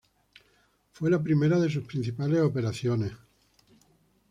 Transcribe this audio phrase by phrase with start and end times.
[0.93, 3.11] Fue la primera de sus principales operaciones.